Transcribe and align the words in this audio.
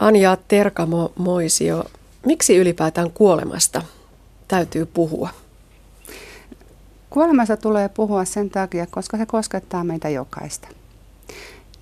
Anja 0.00 0.36
Terkamo 0.48 1.12
Moisio, 1.18 1.84
miksi 2.26 2.56
ylipäätään 2.56 3.10
kuolemasta 3.10 3.82
täytyy 4.48 4.86
puhua? 4.86 5.28
Kuolemasta 7.10 7.56
tulee 7.56 7.88
puhua 7.88 8.24
sen 8.24 8.50
takia, 8.50 8.86
koska 8.86 9.16
se 9.16 9.26
koskettaa 9.26 9.84
meitä 9.84 10.08
jokaista. 10.08 10.68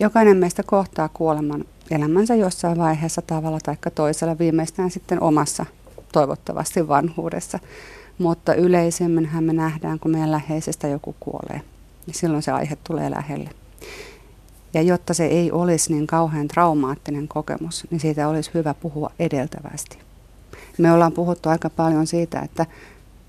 Jokainen 0.01 0.37
meistä 0.37 0.63
kohtaa 0.63 1.09
kuoleman 1.09 1.65
elämänsä 1.91 2.35
jossain 2.35 2.79
vaiheessa 2.79 3.23
tavalla 3.23 3.59
tai 3.63 3.77
toisella, 3.95 4.39
viimeistään 4.39 4.91
sitten 4.91 5.23
omassa 5.23 5.67
toivottavasti 6.13 6.89
vanhuudessa. 6.89 7.59
Mutta 8.19 8.55
yleisemminhän 8.55 9.45
me 9.45 9.53
nähdään, 9.53 9.99
kun 9.99 10.11
meidän 10.11 10.33
läheisestä 10.33 10.89
joku 10.89 11.15
kuolee, 11.21 11.61
niin 12.07 12.15
silloin 12.15 12.43
se 12.43 12.53
aihe 12.53 12.77
tulee 12.85 13.11
lähelle. 13.11 13.51
Ja 14.75 14.83
jotta 14.83 15.15
se 15.15 15.27
ei 15.27 15.53
olisi 15.53 15.93
niin 15.93 16.07
kauhean 16.07 16.49
traumaattinen 16.49 17.29
kokemus, 17.29 17.87
niin 17.91 18.01
siitä 18.01 18.29
olisi 18.29 18.51
hyvä 18.55 18.75
puhua 18.75 19.11
edeltävästi. 19.19 19.99
Me 20.79 20.93
ollaan 20.93 21.13
puhuttu 21.13 21.49
aika 21.49 21.71
paljon 21.71 22.07
siitä, 22.07 22.41
että 22.41 22.67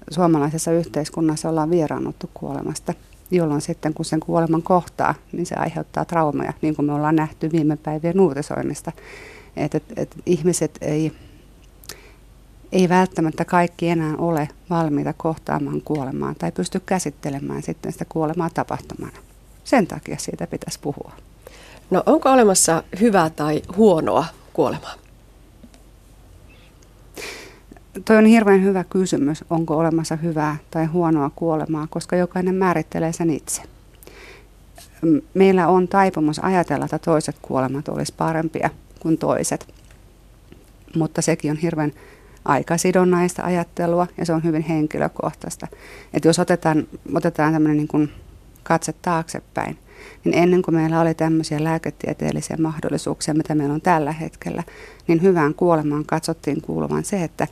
suomalaisessa 0.09 0.71
yhteiskunnassa 0.71 1.49
ollaan 1.49 1.69
vieraannuttu 1.69 2.29
kuolemasta, 2.33 2.93
jolloin 3.31 3.61
sitten 3.61 3.93
kun 3.93 4.05
sen 4.05 4.19
kuoleman 4.19 4.63
kohtaa, 4.63 5.15
niin 5.31 5.45
se 5.45 5.55
aiheuttaa 5.55 6.05
traumaja, 6.05 6.53
niin 6.61 6.75
kuin 6.75 6.85
me 6.85 6.93
ollaan 6.93 7.15
nähty 7.15 7.51
viime 7.51 7.75
päivien 7.75 8.19
uutisoinnista. 8.19 8.91
Että 9.57 9.77
et, 9.77 9.83
et 9.95 10.15
ihmiset 10.25 10.77
ei, 10.81 11.11
ei 12.71 12.89
välttämättä 12.89 13.45
kaikki 13.45 13.89
enää 13.89 14.15
ole 14.17 14.49
valmiita 14.69 15.13
kohtaamaan 15.13 15.81
kuolemaa 15.81 16.33
tai 16.39 16.51
pysty 16.51 16.79
käsittelemään 16.85 17.63
sitten 17.63 17.91
sitä 17.91 18.05
kuolemaa 18.05 18.49
tapahtumana. 18.49 19.17
Sen 19.63 19.87
takia 19.87 20.17
siitä 20.17 20.47
pitäisi 20.47 20.79
puhua. 20.79 21.11
No 21.89 22.03
onko 22.05 22.31
olemassa 22.31 22.83
hyvää 22.99 23.29
tai 23.29 23.61
huonoa 23.77 24.25
kuolemaa? 24.53 24.93
Toi 28.05 28.17
on 28.17 28.25
hirveän 28.25 28.63
hyvä 28.63 28.83
kysymys, 28.83 29.45
onko 29.49 29.77
olemassa 29.77 30.15
hyvää 30.15 30.57
tai 30.71 30.85
huonoa 30.85 31.31
kuolemaa, 31.35 31.87
koska 31.89 32.15
jokainen 32.15 32.55
määrittelee 32.55 33.13
sen 33.13 33.29
itse. 33.29 33.61
Meillä 35.33 35.67
on 35.67 35.87
taipumus 35.87 36.39
ajatella, 36.39 36.85
että 36.85 36.99
toiset 36.99 37.35
kuolemat 37.41 37.87
olisi 37.87 38.13
parempia 38.17 38.69
kuin 38.99 39.17
toiset, 39.17 39.73
mutta 40.95 41.21
sekin 41.21 41.51
on 41.51 41.57
hirveän 41.57 41.91
aikasidonnaista 42.45 43.43
ajattelua 43.43 44.07
ja 44.17 44.25
se 44.25 44.33
on 44.33 44.43
hyvin 44.43 44.61
henkilökohtaista. 44.61 45.67
Et 46.13 46.25
jos 46.25 46.39
otetaan, 46.39 46.87
otetaan 47.13 47.53
tämmöinen 47.53 47.77
niin 47.77 48.11
katse 48.69 48.93
taaksepäin, 48.93 49.77
niin 50.23 50.35
ennen 50.35 50.61
kuin 50.61 50.75
meillä 50.75 51.01
oli 51.01 51.13
tämmöisiä 51.13 51.63
lääketieteellisiä 51.63 52.57
mahdollisuuksia, 52.59 53.33
mitä 53.33 53.55
meillä 53.55 53.73
on 53.73 53.81
tällä 53.81 54.11
hetkellä, 54.11 54.63
niin 55.07 55.21
hyvään 55.21 55.53
kuolemaan 55.53 56.05
katsottiin 56.05 56.61
kuuluvan 56.61 57.03
se, 57.03 57.23
että, 57.23 57.47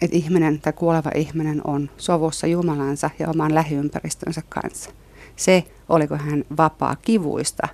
että 0.00 0.16
ihminen 0.16 0.60
tai 0.60 0.72
kuoleva 0.72 1.10
ihminen 1.14 1.60
on 1.64 1.90
sovussa 1.96 2.46
Jumalansa 2.46 3.10
ja 3.18 3.28
oman 3.28 3.54
lähiympäristönsä 3.54 4.42
kanssa. 4.48 4.90
Se, 5.36 5.64
oliko 5.88 6.16
hän 6.16 6.44
vapaa 6.56 6.96
kivuista 6.96 7.68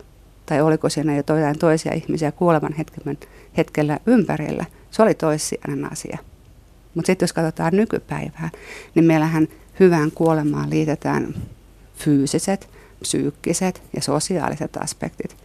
tai 0.47 0.61
oliko 0.61 0.89
siinä 0.89 1.13
jo 1.13 1.17
jotain 1.17 1.59
toisia 1.59 1.95
ihmisiä 1.95 2.33
kuolevan 2.33 2.73
hetken, 2.73 3.19
hetkellä 3.57 3.99
ympärillä, 4.07 4.65
se 4.91 5.03
oli 5.03 5.15
toissijainen 5.15 5.93
asia. 5.93 6.19
Mutta 6.95 7.07
sitten 7.07 7.25
jos 7.25 7.33
katsotaan 7.33 7.77
nykypäivää, 7.77 8.51
niin 8.95 9.05
meillähän 9.05 9.49
hyvään 9.81 10.11
kuolemaan 10.11 10.71
liitetään 10.71 11.35
fyysiset, 12.01 12.69
psyykkiset 13.01 13.83
ja 13.97 14.03
sosiaaliset 14.03 14.77
aspektit. 14.77 15.37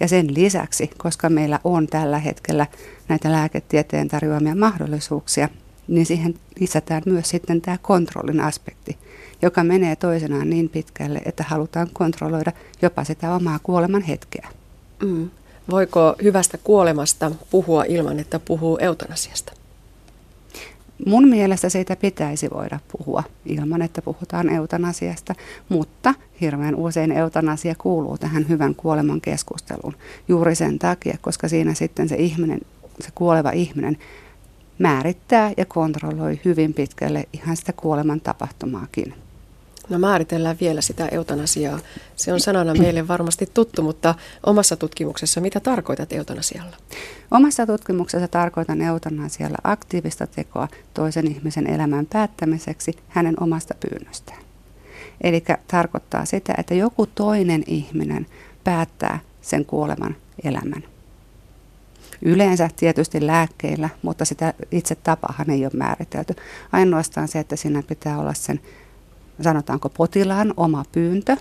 Ja 0.00 0.08
sen 0.08 0.34
lisäksi, 0.34 0.90
koska 0.98 1.28
meillä 1.28 1.60
on 1.64 1.86
tällä 1.86 2.18
hetkellä 2.18 2.66
näitä 3.08 3.32
lääketieteen 3.32 4.08
tarjoamia 4.08 4.54
mahdollisuuksia, 4.54 5.48
niin 5.88 6.06
siihen 6.06 6.34
lisätään 6.60 7.02
myös 7.06 7.28
sitten 7.28 7.60
tämä 7.60 7.78
kontrollin 7.82 8.40
aspekti, 8.40 8.98
joka 9.42 9.64
menee 9.64 9.96
toisenaan 9.96 10.50
niin 10.50 10.68
pitkälle, 10.68 11.20
että 11.24 11.44
halutaan 11.48 11.88
kontrolloida 11.92 12.52
jopa 12.82 13.04
sitä 13.04 13.34
omaa 13.34 13.58
kuoleman 13.62 14.02
hetkeä. 14.02 14.48
Mm. 15.02 15.30
Voiko 15.70 16.14
hyvästä 16.22 16.58
kuolemasta 16.58 17.30
puhua 17.50 17.84
ilman, 17.84 18.20
että 18.20 18.38
puhuu 18.38 18.78
eutanasiasta? 18.78 19.52
Mun 21.06 21.28
mielestä 21.28 21.68
siitä 21.68 21.96
pitäisi 21.96 22.50
voida 22.50 22.78
puhua 22.92 23.22
ilman, 23.46 23.82
että 23.82 24.02
puhutaan 24.02 24.48
eutanasiasta, 24.48 25.34
mutta 25.68 26.14
hirveän 26.40 26.74
usein 26.74 27.12
eutanasia 27.12 27.74
kuuluu 27.78 28.18
tähän 28.18 28.48
hyvän 28.48 28.74
kuoleman 28.74 29.20
keskusteluun 29.20 29.94
juuri 30.28 30.54
sen 30.54 30.78
takia, 30.78 31.18
koska 31.20 31.48
siinä 31.48 31.74
sitten 31.74 32.08
se 32.08 32.16
ihminen, 32.16 32.60
se 33.00 33.08
kuoleva 33.14 33.50
ihminen 33.50 33.98
määrittää 34.78 35.52
ja 35.56 35.66
kontrolloi 35.66 36.40
hyvin 36.44 36.74
pitkälle 36.74 37.28
ihan 37.32 37.56
sitä 37.56 37.72
kuoleman 37.72 38.20
tapahtumaakin. 38.20 39.14
No 39.88 39.98
määritellään 39.98 40.56
vielä 40.60 40.80
sitä 40.80 41.08
eutanasiaa. 41.08 41.78
Se 42.16 42.32
on 42.32 42.40
sanana 42.40 42.74
meille 42.74 43.08
varmasti 43.08 43.48
tuttu, 43.54 43.82
mutta 43.82 44.14
omassa 44.46 44.76
tutkimuksessa 44.76 45.40
mitä 45.40 45.60
tarkoitat 45.60 46.12
eutanasialla? 46.12 46.76
Omassa 47.30 47.66
tutkimuksessa 47.66 48.28
tarkoitan 48.28 48.80
eutanasialla 48.80 49.58
aktiivista 49.64 50.26
tekoa 50.26 50.68
toisen 50.94 51.26
ihmisen 51.26 51.66
elämän 51.66 52.06
päättämiseksi 52.06 52.98
hänen 53.08 53.42
omasta 53.42 53.74
pyynnöstään. 53.80 54.42
Eli 55.20 55.44
tarkoittaa 55.66 56.24
sitä, 56.24 56.54
että 56.58 56.74
joku 56.74 57.06
toinen 57.06 57.64
ihminen 57.66 58.26
päättää 58.64 59.18
sen 59.42 59.64
kuoleman 59.64 60.16
elämän. 60.44 60.84
Yleensä 62.22 62.70
tietysti 62.76 63.26
lääkkeillä, 63.26 63.88
mutta 64.02 64.24
sitä 64.24 64.54
itse 64.70 64.94
tapahan 64.94 65.50
ei 65.50 65.64
ole 65.64 65.72
määritelty. 65.74 66.34
Ainoastaan 66.72 67.28
se, 67.28 67.38
että 67.38 67.56
siinä 67.56 67.82
pitää 67.82 68.18
olla 68.18 68.34
sen 68.34 68.60
sanotaanko 69.42 69.88
potilaan 69.88 70.54
oma 70.56 70.84
pyyntö. 70.92 71.36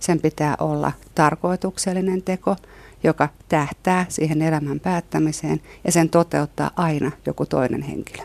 Sen 0.00 0.20
pitää 0.20 0.56
olla 0.58 0.92
tarkoituksellinen 1.14 2.22
teko, 2.22 2.56
joka 3.04 3.28
tähtää 3.48 4.06
siihen 4.08 4.42
elämän 4.42 4.80
päättämiseen 4.80 5.60
ja 5.84 5.92
sen 5.92 6.10
toteuttaa 6.10 6.70
aina 6.76 7.10
joku 7.26 7.46
toinen 7.46 7.82
henkilö. 7.82 8.22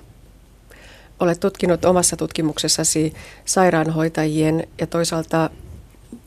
Olet 1.20 1.40
tutkinut 1.40 1.86
omassa 1.86 2.18
tutkimuksessasi 2.18 3.14
sairaanhoitajien 3.46 4.68
ja 4.80 4.88
toisaalta 4.88 5.50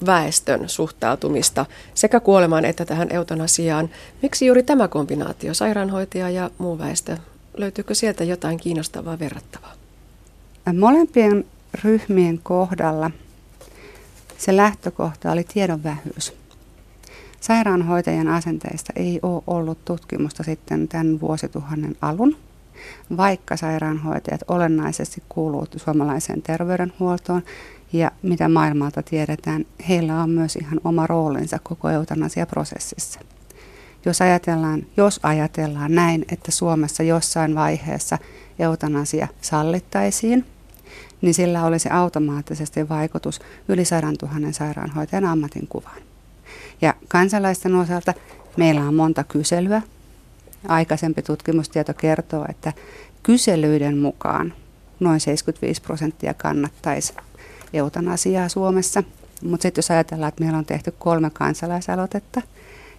väestön 0.07 0.69
suhtautumista 0.69 1.67
sekä 1.95 2.21
kuolemaan 2.21 2.65
että 2.65 2.85
tähän 2.85 3.09
eutanasiaan. 3.11 3.91
Miksi 4.23 4.47
juuri 4.47 4.63
tämä 4.63 4.89
kombinaatio, 4.89 5.55
sairaanhoitaja 5.55 6.31
ja 6.31 6.51
muu 6.59 6.79
väestö? 6.79 7.17
Löytyykö 7.57 7.95
sieltä 7.95 8.25
jotain 8.25 8.61
kiinnostavaa 8.61 9.19
verrattavaa? 9.19 9.73
Molempien 10.79 11.45
ryhmien 11.85 12.41
kohdalla 12.43 13.11
se 14.39 14.57
lähtökohta 14.57 15.33
oli 15.33 15.45
tiedon 15.45 15.83
vähyys. 15.83 16.33
Sairaanhoitajan 17.41 18.29
asenteista 18.29 18.93
ei 18.97 19.21
ole 19.23 19.43
ollut 19.47 19.85
tutkimusta 19.85 20.43
sitten 20.43 20.89
tämän 20.89 21.21
vuosituhannen 21.21 21.97
alun, 22.03 22.37
vaikka 23.17 23.57
sairaanhoitajat 23.57 24.41
olennaisesti 24.49 25.23
kuuluu 25.29 25.67
suomalaiseen 25.77 26.43
terveydenhuoltoon 26.43 27.43
ja 27.93 28.11
mitä 28.23 28.49
maailmalta 28.49 29.03
tiedetään, 29.03 29.67
heillä 29.89 30.23
on 30.23 30.31
myös 30.31 30.57
ihan 30.57 30.81
oma 30.85 31.07
roolinsa 31.07 31.59
koko 31.63 31.91
eutanasiaprosessissa. 31.91 33.21
Jos 34.05 34.23
ajatellaan, 34.23 34.87
jos 34.97 35.21
ajatellaan 35.23 35.95
näin, 35.95 36.25
että 36.33 36.51
Suomessa 36.51 37.03
jossain 37.03 37.55
vaiheessa 37.55 38.19
eutanasia 38.59 39.29
sallittaisiin– 39.41 40.45
niin 41.23 41.35
sillä 41.35 41.65
olisi 41.65 41.89
automaattisesti 41.89 42.89
vaikutus 42.89 43.41
yli 43.69 43.85
100 43.85 44.07
000 44.07 44.53
sairaanhoitajan 44.53 45.25
ammatinkuvaan. 45.25 46.03
Ja 46.81 46.95
kansalaisten 47.09 47.75
osalta 47.75 48.15
meillä 48.57 48.81
on 48.81 48.95
monta 48.95 49.25
kyselyä. 49.25 49.83
Aikaisempi 50.69 51.23
tutkimustieto 51.23 51.95
kertoo, 51.95 52.47
että 52.49 52.73
kyselyiden 53.23 53.99
mukaan 53.99 54.55
noin 55.01 55.21
75 55.21 55.83
prosenttia 55.83 56.35
kannattaisi 56.35 57.15
eutanasiaa 57.73 58.49
Suomessa. 58.49 59.03
Mutta 59.43 59.63
sitten 59.63 59.79
jos 59.79 59.91
ajatellaan, 59.91 60.29
että 60.29 60.45
meillä 60.45 60.59
on 60.59 60.65
tehty 60.65 60.95
kolme 60.99 61.31
kansalaisaloitetta 61.31 62.43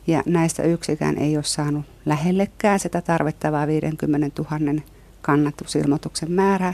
ja 0.07 0.23
näistä 0.25 0.63
yksikään 0.63 1.17
ei 1.17 1.37
ole 1.37 1.43
saanut 1.43 1.85
lähellekään 2.05 2.79
sitä 2.79 3.01
tarvittavaa 3.01 3.67
50 3.67 4.43
000 4.51 4.81
kannatusilmoituksen 5.21 6.31
määrää, 6.31 6.73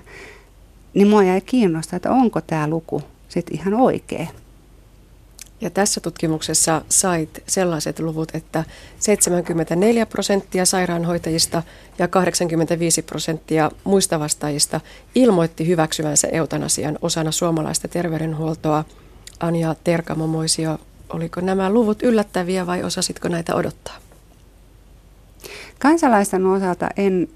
niin 0.96 1.08
mua 1.08 1.24
jäi 1.24 1.42
kiinnostaa, 1.42 1.98
että 1.98 2.12
onko 2.12 2.42
tämä 2.42 2.68
luku 2.68 3.02
sitten 3.30 3.58
ihan 3.58 3.74
oikea. 3.74 4.28
Ja 5.62 5.70
tässä 5.70 6.02
tutkimuksessa 6.02 6.82
sait 6.90 7.44
sellaiset 7.48 8.00
luvut, 8.00 8.36
että 8.36 8.64
74 9.00 10.06
prosenttia 10.06 10.66
sairaanhoitajista 10.66 11.64
ja 12.00 12.08
85 12.08 13.02
prosenttia 13.02 13.72
muista 13.84 14.20
vastaajista 14.20 14.82
ilmoitti 15.16 15.68
hyväksyvänsä 15.68 16.28
eutanasian 16.28 17.00
osana 17.02 17.32
suomalaista 17.32 17.88
terveydenhuoltoa. 17.88 18.86
Anja 19.40 19.76
Terkamo-Moisio, 19.84 20.78
oliko 21.10 21.42
nämä 21.42 21.70
luvut 21.70 22.04
yllättäviä 22.04 22.66
vai 22.66 22.84
osasitko 22.84 23.28
näitä 23.28 23.56
odottaa? 23.56 23.98
Kansalaisten 25.80 26.46
osalta 26.46 26.90
en, 26.98 27.28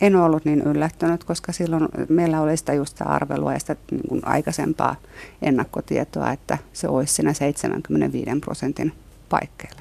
en 0.00 0.16
ollut 0.16 0.44
niin 0.44 0.60
yllättynyt, 0.60 1.24
koska 1.24 1.52
silloin 1.52 1.88
meillä 2.08 2.40
oli 2.40 2.56
sitä 2.56 2.72
just 2.72 2.96
arvelua 3.00 3.52
ja 3.52 3.58
sitä 3.58 3.76
niin 3.90 4.08
kuin 4.08 4.26
aikaisempaa 4.26 4.96
ennakkotietoa, 5.42 6.32
että 6.32 6.58
se 6.72 6.88
olisi 6.88 7.14
siinä 7.14 7.32
75 7.32 8.30
prosentin 8.40 8.92
paikkeilla. 9.28 9.80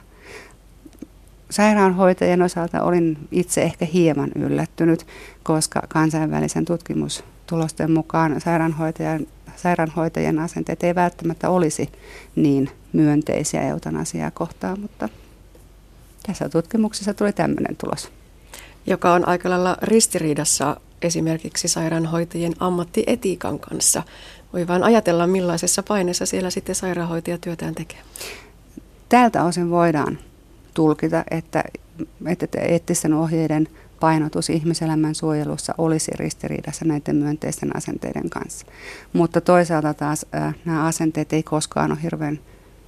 Sairaanhoitajien 1.50 2.42
osalta 2.42 2.84
olin 2.84 3.18
itse 3.32 3.62
ehkä 3.62 3.86
hieman 3.86 4.32
yllättynyt, 4.36 5.08
koska 5.44 5.82
kansainvälisen 5.88 6.66
tutkimustulosten 6.66 7.92
mukaan 7.92 8.42
sairaanhoitajan, 8.42 9.28
sairaanhoitajien 9.56 10.40
asenteet 10.40 10.84
ei 10.84 10.96
välttämättä 10.96 11.50
olisi 11.50 11.90
niin 12.36 12.70
myönteisiä 12.94 13.62
eutanasiaa 13.62 14.32
kohtaan, 14.32 14.80
mutta 14.80 15.10
tässä 16.28 16.50
tutkimuksessa 16.50 17.14
tuli 17.14 17.34
tämmöinen 17.34 17.76
tulos. 17.78 18.12
Joka 18.86 19.14
on 19.14 19.28
aika 19.28 19.50
lailla 19.50 19.78
ristiriidassa 19.82 20.78
esimerkiksi 21.02 21.68
sairaanhoitajien 21.68 22.54
ammattietiikan 22.60 23.60
kanssa. 23.60 24.04
Voi 24.54 24.68
vain 24.68 24.84
ajatella, 24.84 25.28
millaisessa 25.28 25.84
paineessa 25.84 26.26
siellä 26.26 26.50
sitten 26.50 26.76
sairaanhoitaja 26.76 27.38
työtään 27.38 27.76
tekee. 27.76 28.00
Tältä 29.10 29.44
osin 29.44 29.70
voidaan 29.70 30.18
tulkita, 30.74 31.24
että, 31.32 31.64
että 32.26 32.62
eettisten 32.62 33.14
ohjeiden 33.14 33.68
painotus 34.00 34.50
ihmiselämän 34.50 35.16
suojelussa 35.16 35.74
olisi 35.78 36.12
ristiriidassa 36.16 36.86
näiden 36.86 37.16
myönteisten 37.16 37.78
asenteiden 37.78 38.30
kanssa. 38.30 38.66
Mutta 39.14 39.42
toisaalta 39.42 39.94
taas 39.94 40.26
äh, 40.36 40.56
nämä 40.66 40.86
asenteet 40.86 41.34
ei 41.34 41.44
koskaan 41.44 41.92
ole 41.92 42.04
hirveän 42.04 42.40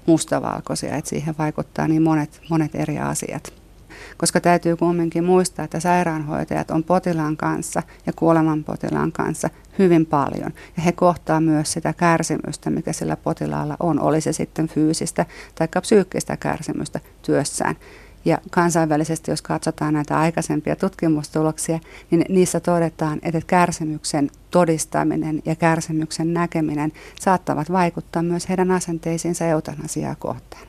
mustavalkoisia, 0.05 0.95
että 0.95 1.09
siihen 1.09 1.35
vaikuttaa 1.37 1.87
niin 1.87 2.01
monet, 2.01 2.41
monet 2.49 2.75
eri 2.75 2.99
asiat. 2.99 3.53
Koska 4.17 4.41
täytyy 4.41 4.75
kumminkin 4.75 5.23
muistaa, 5.23 5.65
että 5.65 5.79
sairaanhoitajat 5.79 6.71
on 6.71 6.83
potilaan 6.83 7.37
kanssa 7.37 7.83
ja 8.05 8.13
kuoleman 8.13 8.63
potilaan 8.63 9.11
kanssa 9.11 9.49
hyvin 9.79 10.05
paljon. 10.05 10.53
Ja 10.77 10.83
he 10.83 10.91
kohtaa 10.91 11.41
myös 11.41 11.73
sitä 11.73 11.93
kärsimystä, 11.93 12.69
mikä 12.69 12.93
sillä 12.93 13.15
potilaalla 13.15 13.77
on, 13.79 13.99
oli 13.99 14.21
se 14.21 14.33
sitten 14.33 14.67
fyysistä 14.67 15.25
tai 15.55 15.67
psyykkistä 15.81 16.37
kärsimystä 16.37 16.99
työssään. 17.21 17.75
Ja 18.25 18.37
kansainvälisesti, 18.51 19.31
jos 19.31 19.41
katsotaan 19.41 19.93
näitä 19.93 20.19
aikaisempia 20.19 20.75
tutkimustuloksia, 20.75 21.79
niin 22.11 22.25
niissä 22.29 22.59
todetaan, 22.59 23.19
että 23.21 23.41
kärsimyksen 23.47 24.29
todistaminen 24.51 25.41
ja 25.45 25.55
kärsimyksen 25.55 26.33
näkeminen 26.33 26.91
saattavat 27.19 27.71
vaikuttaa 27.71 28.23
myös 28.23 28.49
heidän 28.49 28.71
asenteisiinsa 28.71 29.45
eutanasiaa 29.45 30.15
kohtaan. 30.15 30.67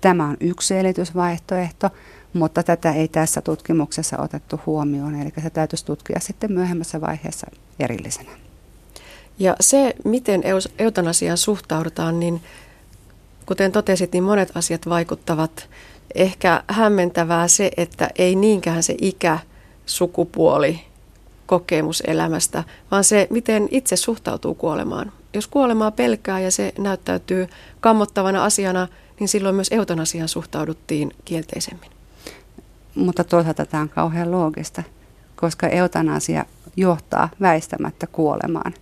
Tämä 0.00 0.28
on 0.28 0.36
yksi 0.40 0.68
selitysvaihtoehto, 0.68 1.90
mutta 2.32 2.62
tätä 2.62 2.92
ei 2.92 3.08
tässä 3.08 3.40
tutkimuksessa 3.40 4.18
otettu 4.18 4.60
huomioon, 4.66 5.14
eli 5.14 5.32
se 5.42 5.50
täytyisi 5.50 5.84
tutkia 5.84 6.20
sitten 6.20 6.52
myöhemmässä 6.52 7.00
vaiheessa 7.00 7.46
erillisenä. 7.80 8.30
Ja 9.38 9.56
se, 9.60 9.94
miten 10.04 10.42
eutanasiaan 10.78 11.38
suhtaudutaan, 11.38 12.20
niin 12.20 12.42
kuten 13.46 13.72
totesit, 13.72 14.12
niin 14.12 14.24
monet 14.24 14.56
asiat 14.56 14.88
vaikuttavat. 14.88 15.68
Ehkä 16.14 16.64
hämmentävää 16.68 17.48
se, 17.48 17.70
että 17.76 18.10
ei 18.16 18.34
niinkään 18.34 18.82
se 18.82 18.94
ikä, 19.00 19.38
sukupuoli, 19.86 20.80
kokemus 21.46 22.02
elämästä, 22.06 22.64
vaan 22.90 23.04
se, 23.04 23.26
miten 23.30 23.68
itse 23.70 23.96
suhtautuu 23.96 24.54
kuolemaan. 24.54 25.12
Jos 25.34 25.46
kuolemaa 25.46 25.90
pelkää 25.90 26.40
ja 26.40 26.50
se 26.50 26.72
näyttäytyy 26.78 27.48
kammottavana 27.80 28.44
asiana, 28.44 28.88
niin 29.20 29.28
silloin 29.28 29.54
myös 29.54 29.68
eutanasiaan 29.70 30.28
suhtauduttiin 30.28 31.10
kielteisemmin. 31.24 31.90
Mutta 32.94 33.24
toisaalta 33.24 33.66
tämä 33.66 33.82
on 33.82 33.88
kauhean 33.88 34.30
loogista, 34.30 34.82
koska 35.36 35.68
eutanasia 35.68 36.44
johtaa 36.76 37.28
väistämättä 37.40 38.06
kuolemaan. 38.06 38.74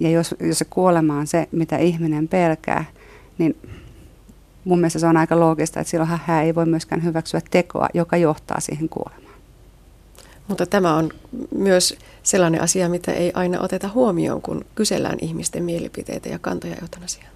Ja 0.00 0.10
jos, 0.10 0.34
jos 0.40 0.58
se 0.58 0.64
kuolema 0.64 1.18
on 1.18 1.26
se, 1.26 1.48
mitä 1.52 1.78
ihminen 1.78 2.28
pelkää, 2.28 2.84
niin 3.38 3.56
mun 4.64 4.78
mielestä 4.78 4.98
se 4.98 5.06
on 5.06 5.16
aika 5.16 5.40
loogista, 5.40 5.80
että 5.80 5.90
silloin 5.90 6.10
hän 6.26 6.44
ei 6.44 6.54
voi 6.54 6.66
myöskään 6.66 7.04
hyväksyä 7.04 7.40
tekoa, 7.50 7.88
joka 7.94 8.16
johtaa 8.16 8.60
siihen 8.60 8.88
kuolemaan. 8.88 9.34
Mutta 10.48 10.66
tämä 10.66 10.96
on 10.96 11.10
myös 11.54 11.98
sellainen 12.22 12.62
asia, 12.62 12.88
mitä 12.88 13.12
ei 13.12 13.32
aina 13.34 13.60
oteta 13.60 13.88
huomioon, 13.94 14.42
kun 14.42 14.64
kysellään 14.74 15.18
ihmisten 15.20 15.64
mielipiteitä 15.64 16.28
ja 16.28 16.38
kantoja 16.38 16.76
eutanasiaan. 16.82 17.34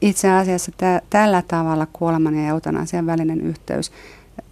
Itse 0.00 0.30
asiassa 0.30 0.72
tä- 0.76 1.02
tällä 1.10 1.42
tavalla 1.48 1.86
kuoleman 1.92 2.34
ja 2.34 2.48
eutanasian 2.48 3.06
välinen 3.06 3.40
yhteys, 3.40 3.92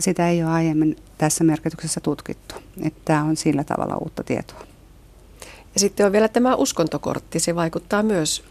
sitä 0.01 0.29
ei 0.29 0.43
ole 0.43 0.51
aiemmin 0.53 0.97
tässä 1.19 1.45
merkityksessä 1.45 2.01
tutkittu. 2.01 2.55
Että 2.83 3.01
tämä 3.05 3.25
on 3.25 3.37
sillä 3.37 3.65
tavalla 3.65 3.97
uutta 3.97 4.25
tietoa. 4.25 4.61
Ja 5.75 5.81
sitten 5.81 6.07
on 6.07 6.13
vielä 6.13 6.29
tämä 6.29 6.55
uskontokortti. 6.55 7.41
Se 7.41 7.55
vaikuttaa 7.55 8.03
myös 8.03 8.45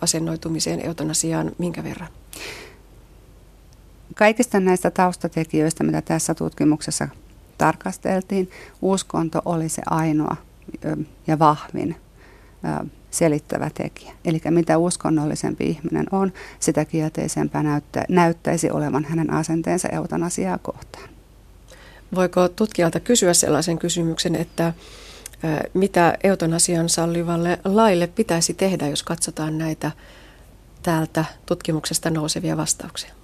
asennoitumiseen 0.00 0.86
eutanasiaan 0.86 1.52
minkä 1.58 1.84
verran? 1.84 2.08
Kaikista 4.14 4.60
näistä 4.60 4.90
taustatekijöistä, 4.90 5.84
mitä 5.84 6.02
tässä 6.02 6.34
tutkimuksessa 6.34 7.08
tarkasteltiin, 7.58 8.50
uskonto 8.82 9.42
oli 9.44 9.68
se 9.68 9.82
ainoa 9.86 10.36
ja 11.26 11.38
vahvin 11.38 11.96
selittävä 13.10 13.70
tekijä. 13.74 14.12
Eli 14.24 14.40
mitä 14.50 14.78
uskonnollisempi 14.78 15.64
ihminen 15.64 16.06
on, 16.12 16.32
sitä 16.60 16.84
kielteisempää 16.84 17.62
näyttä, 17.62 18.04
näyttäisi 18.08 18.70
olevan 18.70 19.04
hänen 19.04 19.32
asenteensa 19.32 19.88
eutanasiaa 19.88 20.58
kohtaan. 20.58 21.08
Voiko 22.14 22.48
tutkijalta 22.48 23.00
kysyä 23.00 23.34
sellaisen 23.34 23.78
kysymyksen, 23.78 24.34
että 24.34 24.72
mitä 25.74 26.18
eutanasian 26.24 26.88
sallivalle 26.88 27.58
laille 27.64 28.06
pitäisi 28.06 28.54
tehdä, 28.54 28.88
jos 28.88 29.02
katsotaan 29.02 29.58
näitä 29.58 29.90
täältä 30.82 31.24
tutkimuksesta 31.46 32.10
nousevia 32.10 32.56
vastauksia? 32.56 33.17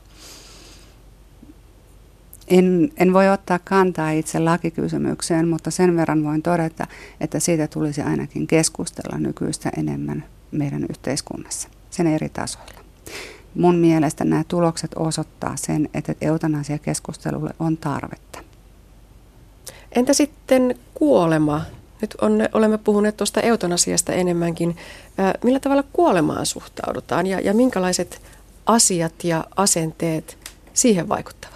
En, 2.49 2.93
en 2.97 3.13
voi 3.13 3.29
ottaa 3.29 3.59
kantaa 3.65 4.11
itse 4.11 4.39
lakikysymykseen, 4.39 5.49
mutta 5.49 5.71
sen 5.71 5.97
verran 5.97 6.25
voin 6.25 6.43
todeta, 6.43 6.87
että 7.21 7.41
siitä 7.41 7.67
tulisi 7.67 8.03
ainakin 8.03 8.47
keskustella 8.47 9.19
nykyistä 9.19 9.71
enemmän 9.79 10.25
meidän 10.51 10.87
yhteiskunnassa, 10.91 11.69
sen 11.91 12.07
eri 12.07 12.29
tasoilla. 12.29 12.81
Mun 13.55 13.77
mielestä 13.77 14.25
nämä 14.25 14.45
tulokset 14.49 14.91
osoittaa 14.97 15.57
sen, 15.57 15.89
että 15.95 16.15
eutanasiakeskustelulle 16.21 17.51
on 17.59 17.77
tarvetta. 17.77 18.39
Entä 19.93 20.13
sitten 20.13 20.75
kuolema? 20.95 21.63
Nyt 22.01 22.15
on, 22.21 22.49
olemme 22.53 22.79
puhuneet 22.79 23.17
tuosta 23.17 23.41
eutanasiasta 23.41 24.13
enemmänkin. 24.13 24.77
Millä 25.45 25.61
tavalla 25.61 25.85
kuolemaan 25.93 26.47
suhtaudutaan 26.47 27.27
ja, 27.27 27.41
ja 27.41 27.55
minkälaiset 27.55 28.23
asiat 28.67 29.25
ja 29.25 29.45
asenteet 29.57 30.39
siihen 30.73 31.09
vaikuttavat? 31.09 31.54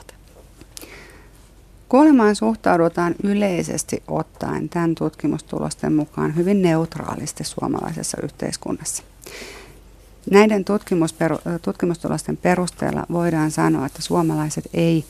Kuolemaan 1.88 2.36
suhtaudutaan 2.36 3.14
yleisesti 3.22 4.02
ottaen 4.08 4.68
tämän 4.68 4.94
tutkimustulosten 4.94 5.92
mukaan 5.92 6.36
hyvin 6.36 6.62
neutraalisti 6.62 7.44
suomalaisessa 7.44 8.18
yhteiskunnassa. 8.22 9.02
Näiden 10.30 10.64
tutkimustulosten 11.62 12.36
perusteella 12.36 13.06
voidaan 13.12 13.50
sanoa, 13.50 13.86
että 13.86 14.02
suomalaiset 14.02 14.68
ei, 14.74 15.04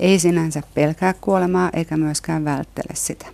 ei 0.00 0.18
sinänsä 0.18 0.62
pelkää 0.74 1.14
kuolemaa 1.20 1.70
eikä 1.72 1.96
myöskään 1.96 2.44
välttele 2.44 2.94
sitä. 2.94 3.26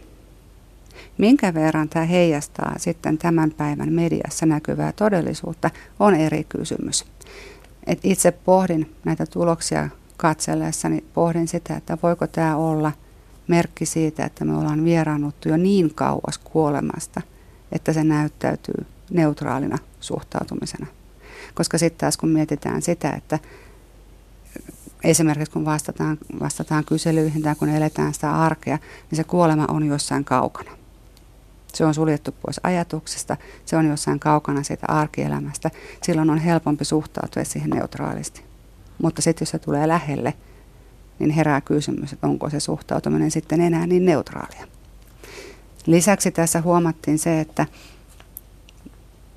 Minkä 1.19 1.55
verran 1.55 1.89
tämä 1.89 2.05
heijastaa 2.05 2.75
sitten 2.79 3.19
tämän 3.19 3.51
päivän 3.51 3.93
mediassa 3.93 4.47
näkyvää 4.47 4.93
todellisuutta 4.93 5.71
on 6.01 6.15
eri 6.15 6.45
kysymys. 6.49 7.05
Et 7.87 7.99
itse 8.03 8.33
pohdin 8.33 8.95
näitä 9.05 9.27
tuloksia 9.27 9.89
katsellessani 10.17 11.05
pohdin 11.15 11.49
sitä, 11.49 11.77
että 11.77 11.99
voiko 12.03 12.27
tämä 12.27 12.57
olla 12.57 12.93
merkki 13.49 13.87
siitä, 13.87 14.25
että 14.25 14.45
me 14.45 14.57
ollaan 14.57 14.85
vieraannuttu 14.85 15.49
jo 15.49 15.57
niin 15.57 15.95
kauas 15.95 16.39
kuolemasta, 16.45 17.23
että 17.73 17.93
se 17.93 18.05
näyttäytyy 18.05 18.87
neutraalina 19.11 19.79
suhtautumisena. 20.01 20.87
Koska 21.55 21.79
sitten 21.79 21.99
taas 21.99 22.17
kun 22.17 22.29
mietitään 22.29 22.83
sitä, 22.83 23.11
että 23.11 23.39
esimerkiksi 25.05 25.53
kun 25.53 25.65
vastataan, 25.65 26.19
vastataan 26.41 26.85
kyselyihin 26.85 27.43
tai 27.43 27.55
kun 27.55 27.69
eletään 27.69 28.15
sitä 28.15 28.37
arkea, 28.37 28.79
niin 29.11 29.17
se 29.17 29.25
kuolema 29.25 29.65
on 29.69 29.87
jossain 29.87 30.25
kaukana. 30.25 30.71
Se 31.75 31.85
on 31.85 31.95
suljettu 31.95 32.33
pois 32.33 32.61
ajatuksesta, 32.63 33.37
se 33.65 33.77
on 33.77 33.87
jossain 33.87 34.21
kaukana 34.21 34.63
siitä 34.63 34.87
arkielämästä. 34.89 35.71
Silloin 36.03 36.31
on 36.31 36.39
helpompi 36.39 36.85
suhtautua 36.85 37.45
siihen 37.45 37.71
neutraalisti. 37.71 38.46
Mutta 39.03 39.23
sitten 39.23 39.43
jos 39.43 39.51
se 39.51 39.59
tulee 39.59 39.89
lähelle, 39.89 40.35
niin 41.19 41.31
herää 41.31 41.61
kysymys, 41.61 42.13
että 42.13 42.27
onko 42.27 42.51
se 42.51 42.61
suhtautuminen 42.61 43.31
sitten 43.31 43.61
enää 43.61 43.87
niin 43.87 44.05
neutraalia. 44.07 44.67
Lisäksi 45.87 46.31
tässä 46.31 46.61
huomattiin 46.61 47.19
se, 47.19 47.41
että 47.41 47.67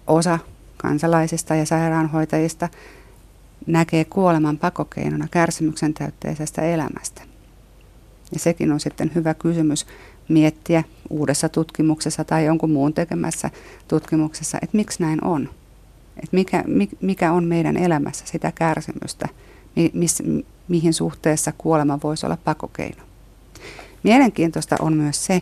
osa 0.07 0.39
kansalaisista 0.77 1.55
ja 1.55 1.65
sairaanhoitajista 1.65 2.69
näkee 3.67 4.05
kuoleman 4.05 4.57
pakokeinona 4.57 5.27
kärsimyksen 5.31 5.93
täytteisestä 5.93 6.61
elämästä. 6.61 7.21
Ja 8.31 8.39
sekin 8.39 8.71
on 8.71 8.79
sitten 8.79 9.11
hyvä 9.15 9.33
kysymys 9.33 9.85
miettiä 10.29 10.83
uudessa 11.09 11.49
tutkimuksessa 11.49 12.23
tai 12.23 12.45
jonkun 12.45 12.71
muun 12.71 12.93
tekemässä 12.93 13.49
tutkimuksessa, 13.87 14.57
että 14.61 14.77
miksi 14.77 15.03
näin 15.03 15.25
on. 15.25 15.49
Että 16.23 16.35
mikä, 16.35 16.63
mikä 17.01 17.31
on 17.31 17.43
meidän 17.43 17.77
elämässä 17.77 18.25
sitä 18.27 18.51
kärsimystä, 18.51 19.27
mi, 19.75 19.91
mis, 19.93 20.23
mihin 20.67 20.93
suhteessa 20.93 21.53
kuolema 21.57 21.99
voisi 22.03 22.25
olla 22.25 22.37
pakokeino. 22.43 23.03
Mielenkiintoista 24.03 24.75
on 24.79 24.97
myös 24.97 25.25
se, 25.25 25.41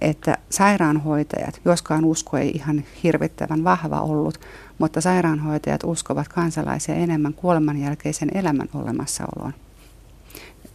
että 0.00 0.38
sairaanhoitajat, 0.50 1.60
joskaan 1.64 2.04
usko 2.04 2.36
ei 2.36 2.50
ihan 2.50 2.84
hirvittävän 3.02 3.64
vahva 3.64 4.00
ollut, 4.00 4.40
mutta 4.78 5.00
sairaanhoitajat 5.00 5.84
uskovat 5.84 6.28
kansalaisia 6.28 6.94
enemmän 6.94 7.34
kuoleman 7.34 7.80
jälkeisen 7.80 8.28
elämän 8.34 8.68
olemassaoloon. 8.74 9.54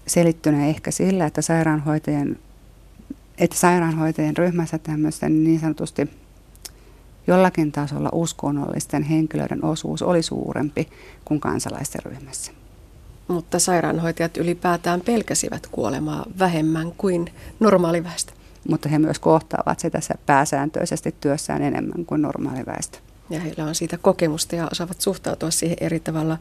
Selittyneen 0.08 0.70
ehkä 0.70 0.92
sillä, 0.92 1.26
että 1.26 1.42
sairaanhoitajien, 1.42 2.40
että 3.38 3.58
sairaanhoitajien 3.58 4.38
ryhmässä 4.38 4.78
tämmöisten 4.78 5.44
niin 5.44 5.60
sanotusti 5.60 6.10
jollakin 7.30 7.72
tasolla 7.72 8.10
uskonnollisten 8.12 9.04
henkilöiden 9.04 9.66
osuus 9.66 10.02
oli 10.02 10.24
suurempi 10.24 10.90
kuin 11.26 11.40
kansalaisten 11.40 12.02
ryhmässä. 12.06 12.52
Mutta 13.28 13.60
sairaanhoitajat 13.60 14.38
ylipäätään 14.38 15.02
pelkäsivät 15.02 15.68
kuolemaa 15.68 16.26
vähemmän 16.40 16.92
kuin 16.98 17.34
normaaliväestö. 17.60 18.34
Mutta 18.70 18.90
he 18.90 19.00
myös 19.00 19.20
kohtaavat 19.20 19.80
sitä 19.80 20.00
pääsääntöisesti 20.26 21.16
työssään 21.22 21.62
enemmän 21.62 22.06
kuin 22.06 22.22
normaaliväestö. 22.22 22.98
Ja 23.30 23.40
heillä 23.40 23.66
on 23.66 23.76
siitä 23.76 23.98
kokemusta 23.98 24.56
ja 24.56 24.68
osaavat 24.72 25.02
suhtautua 25.02 25.52
siihen 25.52 25.78
eri 25.82 26.00
tavalla. 26.00 26.38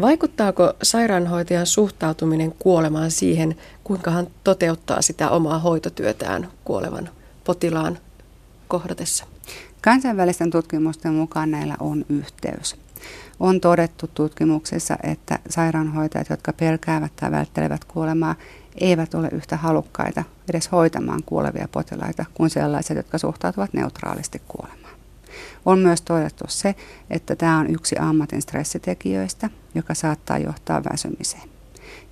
Vaikuttaako 0.00 0.72
sairaanhoitajan 0.82 1.66
suhtautuminen 1.66 2.54
kuolemaan 2.58 3.10
siihen, 3.10 3.56
kuinka 3.84 4.10
hän 4.10 4.26
toteuttaa 4.44 5.02
sitä 5.02 5.30
omaa 5.30 5.58
hoitotyötään 5.58 6.48
kuolevan 6.64 7.08
potilaan 7.44 7.98
kohdatessa? 8.68 9.33
Kansainvälisten 9.84 10.50
tutkimusten 10.50 11.14
mukaan 11.14 11.50
näillä 11.50 11.76
on 11.80 12.04
yhteys. 12.08 12.76
On 13.40 13.60
todettu 13.60 14.06
tutkimuksissa, 14.14 14.96
että 15.02 15.38
sairaanhoitajat, 15.48 16.30
jotka 16.30 16.52
pelkäävät 16.52 17.16
tai 17.16 17.30
välttelevät 17.30 17.84
kuolemaa, 17.84 18.34
eivät 18.80 19.14
ole 19.14 19.28
yhtä 19.32 19.56
halukkaita 19.56 20.24
edes 20.48 20.72
hoitamaan 20.72 21.22
kuolevia 21.26 21.68
potilaita 21.72 22.24
kuin 22.34 22.50
sellaiset, 22.50 22.96
jotka 22.96 23.18
suhtautuvat 23.18 23.72
neutraalisti 23.72 24.42
kuolemaan. 24.48 24.94
On 25.66 25.78
myös 25.78 26.02
todettu 26.02 26.44
se, 26.48 26.74
että 27.10 27.36
tämä 27.36 27.58
on 27.58 27.70
yksi 27.70 27.96
ammatin 27.98 28.42
stressitekijöistä, 28.42 29.50
joka 29.74 29.94
saattaa 29.94 30.38
johtaa 30.38 30.84
väsymiseen. 30.92 31.48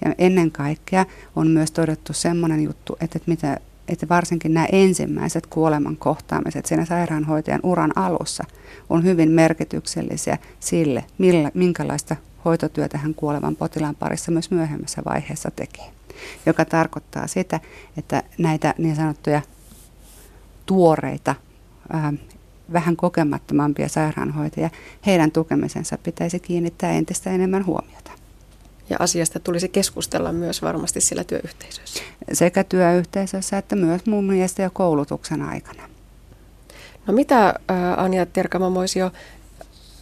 Ja 0.04 0.14
ennen 0.18 0.50
kaikkea 0.50 1.06
on 1.36 1.46
myös 1.46 1.70
todettu 1.70 2.12
semmoinen 2.12 2.62
juttu, 2.62 2.96
että 3.00 3.18
mitä 3.26 3.60
että 3.88 4.08
varsinkin 4.08 4.54
nämä 4.54 4.66
ensimmäiset 4.72 5.46
kuoleman 5.46 5.96
kohtaamiset 5.96 6.66
siinä 6.66 6.84
sairaanhoitajan 6.84 7.60
uran 7.62 7.98
alussa 7.98 8.44
on 8.90 9.04
hyvin 9.04 9.30
merkityksellisiä 9.30 10.38
sille, 10.60 11.04
millä, 11.18 11.50
minkälaista 11.54 12.16
hoitotyötä 12.44 12.98
hän 12.98 13.14
kuolevan 13.14 13.56
potilaan 13.56 13.96
parissa 13.96 14.32
myös 14.32 14.50
myöhemmässä 14.50 15.02
vaiheessa 15.04 15.50
tekee. 15.50 15.90
Joka 16.46 16.64
tarkoittaa 16.64 17.26
sitä, 17.26 17.60
että 17.96 18.22
näitä 18.38 18.74
niin 18.78 18.96
sanottuja 18.96 19.42
tuoreita, 20.66 21.34
vähän 22.72 22.96
kokemattomampia 22.96 23.88
sairaanhoitajia, 23.88 24.70
heidän 25.06 25.32
tukemisensa 25.32 25.98
pitäisi 25.98 26.40
kiinnittää 26.40 26.92
entistä 26.92 27.30
enemmän 27.30 27.66
huomiota. 27.66 28.21
Ja 28.92 28.96
asiasta 29.00 29.40
tulisi 29.40 29.68
keskustella 29.68 30.32
myös 30.32 30.62
varmasti 30.62 31.00
sillä 31.00 31.24
työyhteisössä. 31.24 32.02
Sekä 32.32 32.64
työyhteisössä 32.64 33.58
että 33.58 33.76
myös 33.76 34.06
mun 34.06 34.24
mielestä 34.24 34.62
jo 34.62 34.70
koulutuksen 34.72 35.42
aikana. 35.42 35.82
No 37.06 37.14
mitä 37.14 37.54
Anja 37.96 38.26
Terkamamoisio 38.26 39.10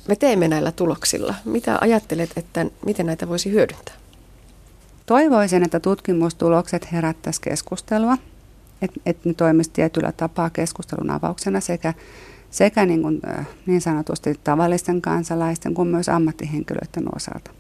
me 0.09 0.17
teemme 0.17 0.49
näillä 0.49 0.73
tuloksilla? 0.73 1.35
Mitä 1.45 1.79
ajattelet, 1.81 2.31
että 2.37 2.67
miten 2.87 3.07
näitä 3.07 3.29
voisi 3.29 3.51
hyödyntää? 3.51 3.95
Toivoisin, 5.07 5.63
että 5.65 5.81
tutkimustulokset 5.81 6.93
herättäisi 6.93 7.41
keskustelua, 7.41 8.17
että 8.83 9.01
et 9.07 9.25
ne 9.25 9.35
toimisi 9.35 9.71
tietyllä 9.71 10.13
tapaa 10.13 10.51
keskustelun 10.51 11.11
avauksena 11.11 11.61
sekä, 11.61 11.95
sekä 12.51 12.87
niin, 12.87 13.03
kuin, 13.03 13.21
niin 13.67 13.81
sanotusti 13.81 14.41
tavallisten 14.45 15.03
kansalaisten 15.03 15.75
kuin 15.75 15.89
myös 15.89 16.09
ammattihenkilöiden 16.09 17.17
osalta. 17.17 17.51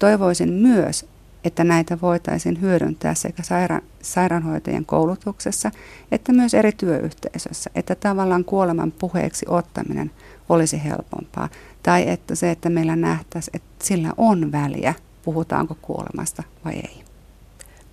Toivoisin 0.00 0.52
myös, 0.52 1.06
että 1.44 1.64
näitä 1.64 1.98
voitaisiin 2.02 2.60
hyödyntää 2.60 3.14
sekä 3.14 3.42
saira- 3.42 3.82
sairaanhoitajien 4.02 4.86
koulutuksessa 4.86 5.70
että 6.12 6.32
myös 6.32 6.54
eri 6.54 6.72
työyhteisössä, 6.72 7.70
että 7.74 7.94
tavallaan 7.94 8.44
kuoleman 8.44 8.92
puheeksi 8.92 9.46
ottaminen 9.48 10.10
olisi 10.48 10.84
helpompaa. 10.84 11.48
Tai 11.82 12.08
että 12.08 12.34
se, 12.34 12.50
että 12.50 12.70
meillä 12.70 12.96
nähtäisiin, 12.96 13.56
että 13.56 13.84
sillä 13.84 14.12
on 14.16 14.52
väliä, 14.52 14.94
puhutaanko 15.22 15.76
kuolemasta 15.82 16.42
vai 16.64 16.74
ei. 16.74 17.04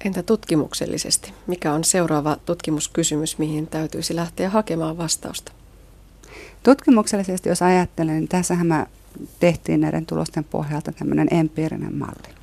Entä 0.06 0.24
tutkimuksellisesti? 0.24 1.34
Mikä 1.48 1.74
on 1.74 1.84
seuraava 1.84 2.38
tutkimuskysymys, 2.46 3.38
mihin 3.38 3.68
täytyisi 3.68 4.16
lähteä 4.16 4.50
hakemaan 4.50 4.98
vastausta? 4.98 5.52
Tutkimuksellisesti, 6.64 7.50
jos 7.50 7.62
ajattelen, 7.62 8.16
niin 8.16 8.28
tässähän 8.28 8.68
mä 8.68 8.86
tehtiin 9.40 9.82
näiden 9.82 10.06
tulosten 10.06 10.44
pohjalta 10.44 10.92
tämmöinen 10.92 11.28
empiirinen 11.32 11.96
malli. 11.96 12.38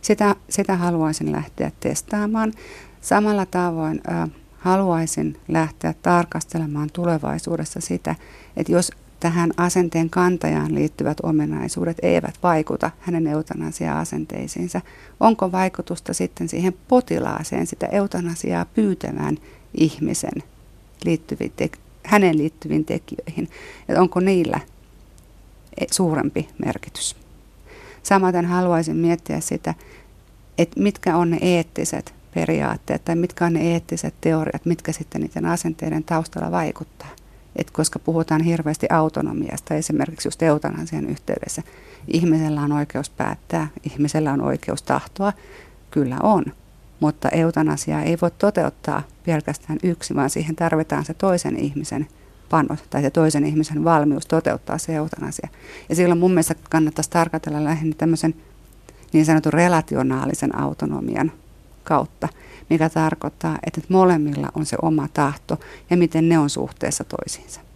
Sitä, 0.00 0.36
sitä 0.48 0.76
haluaisin 0.76 1.32
lähteä 1.32 1.72
testaamaan. 1.80 2.52
Samalla 3.00 3.46
tavoin 3.46 4.00
äh, 4.12 4.30
haluaisin 4.58 5.36
lähteä 5.48 5.94
tarkastelemaan 6.02 6.90
tulevaisuudessa 6.92 7.80
sitä, 7.80 8.14
että 8.56 8.72
jos 8.72 8.92
tähän 9.20 9.50
asenteen 9.56 10.10
kantajaan 10.10 10.74
liittyvät 10.74 11.18
ominaisuudet 11.22 11.96
eivät 12.02 12.34
vaikuta 12.42 12.90
hänen 13.00 13.26
eutanasia-asenteisiinsa, 13.26 14.80
onko 15.20 15.52
vaikutusta 15.52 16.14
sitten 16.14 16.48
siihen 16.48 16.74
potilaaseen, 16.88 17.66
sitä 17.66 17.86
eutanasiaa 17.86 18.64
pyytävään 18.64 19.38
ihmisen 19.74 20.42
liittyviin 21.04 21.52
te- 21.56 21.70
hänen 22.04 22.38
liittyviin 22.38 22.84
tekijöihin, 22.84 23.48
että 23.88 24.00
onko 24.00 24.20
niillä 24.20 24.60
suurempi 25.90 26.48
merkitys. 26.64 27.16
Samaten 28.02 28.46
haluaisin 28.46 28.96
miettiä 28.96 29.40
sitä, 29.40 29.74
että 30.58 30.80
mitkä 30.80 31.16
on 31.16 31.30
ne 31.30 31.38
eettiset 31.40 32.14
periaatteet 32.34 33.04
tai 33.04 33.16
mitkä 33.16 33.46
on 33.46 33.52
ne 33.52 33.60
eettiset 33.60 34.14
teoriat, 34.20 34.64
mitkä 34.64 34.92
sitten 34.92 35.20
niiden 35.20 35.46
asenteiden 35.46 36.04
taustalla 36.04 36.50
vaikuttaa. 36.50 37.08
Et 37.56 37.70
koska 37.70 37.98
puhutaan 37.98 38.42
hirveästi 38.42 38.86
autonomiasta, 38.90 39.74
esimerkiksi 39.74 40.28
just 40.28 40.42
eutanasian 40.42 41.06
yhteydessä, 41.06 41.62
ihmisellä 42.08 42.60
on 42.60 42.72
oikeus 42.72 43.10
päättää, 43.10 43.68
ihmisellä 43.90 44.32
on 44.32 44.40
oikeus 44.40 44.82
tahtoa, 44.82 45.32
kyllä 45.90 46.16
on. 46.22 46.44
Mutta 47.00 47.28
eutanasiaa 47.28 48.02
ei 48.02 48.18
voi 48.22 48.30
toteuttaa 48.30 49.02
pelkästään 49.26 49.78
yksi, 49.82 50.14
vaan 50.14 50.30
siihen 50.30 50.56
tarvitaan 50.56 51.04
se 51.04 51.14
toisen 51.14 51.56
ihmisen 51.56 52.08
panos 52.48 52.78
tai 52.90 53.02
se 53.02 53.10
toisen 53.10 53.46
ihmisen 53.46 53.84
valmius 53.84 54.26
toteuttaa 54.26 54.78
se 54.78 54.94
eutanasia. 54.94 55.48
Ja 55.88 55.94
silloin 55.94 56.20
mun 56.20 56.30
mielestä 56.30 56.54
kannattaisi 56.70 57.10
tarkastella 57.10 57.64
lähinnä 57.64 57.94
tämmöisen 57.98 58.34
niin 59.12 59.24
sanotun 59.24 59.52
relationaalisen 59.52 60.58
autonomian 60.58 61.32
kautta, 61.84 62.28
mikä 62.70 62.90
tarkoittaa, 62.90 63.58
että 63.66 63.80
molemmilla 63.88 64.48
on 64.54 64.66
se 64.66 64.76
oma 64.82 65.08
tahto 65.14 65.60
ja 65.90 65.96
miten 65.96 66.28
ne 66.28 66.38
on 66.38 66.50
suhteessa 66.50 67.04
toisiinsa. 67.04 67.67